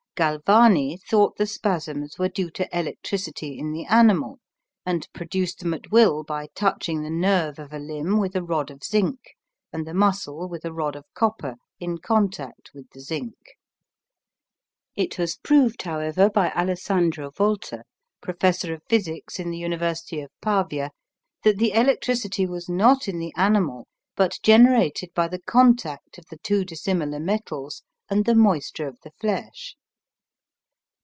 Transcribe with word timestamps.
Galvani 0.17 0.97
thought 1.09 1.35
the 1.37 1.47
spasms 1.47 2.19
were 2.19 2.29
due 2.29 2.51
to 2.51 2.67
electricity 2.77 3.57
in 3.57 3.71
the 3.71 3.85
animal, 3.85 4.37
and 4.85 5.07
produced 5.13 5.61
them 5.61 5.73
at 5.73 5.89
will 5.89 6.23
by 6.23 6.45
touching 6.53 7.01
the 7.01 7.09
nerve 7.09 7.57
of 7.57 7.73
a 7.73 7.79
limb 7.79 8.19
with 8.19 8.35
a 8.35 8.43
rod 8.43 8.69
of 8.69 8.83
zinc, 8.83 9.19
and 9.73 9.87
the 9.87 9.95
muscle 9.95 10.47
with 10.47 10.63
a 10.63 10.71
rod 10.71 10.95
of 10.95 11.05
copper 11.15 11.55
in 11.79 11.97
contact 11.97 12.69
with 12.75 12.87
the 12.91 12.99
zinc. 12.99 13.33
It 14.95 15.17
was 15.17 15.37
proved, 15.37 15.81
however, 15.83 16.29
by 16.29 16.51
Alessanjra 16.51 17.31
Volta, 17.35 17.81
professor 18.21 18.75
of 18.75 18.83
physics 18.87 19.39
in 19.39 19.49
the 19.49 19.57
University 19.57 20.19
of 20.21 20.29
Pavia, 20.39 20.91
that 21.43 21.57
the 21.57 21.71
electricity 21.71 22.45
was 22.45 22.69
not 22.69 23.07
in 23.07 23.17
the 23.17 23.33
animal 23.35 23.87
but 24.15 24.37
generated 24.43 25.09
by 25.15 25.27
the 25.27 25.41
contact 25.41 26.19
of 26.19 26.25
the 26.29 26.37
two 26.37 26.63
dissimilar 26.63 27.19
metals 27.19 27.81
and 28.07 28.25
the 28.25 28.35
moisture 28.35 28.85
of 28.87 28.99
the 29.01 29.11
flesh. 29.19 29.75